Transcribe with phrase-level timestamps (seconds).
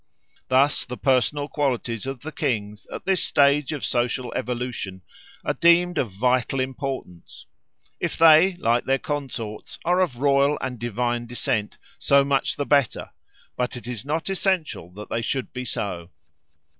[0.47, 5.03] Thus the personal qualities of the kings at this stage of social evolution
[5.45, 7.45] are deemed of vital importance.
[7.99, 13.11] If they, like their consorts, are of royal and divine descent, so much the better;
[13.55, 16.09] but it is not essential that they should be so.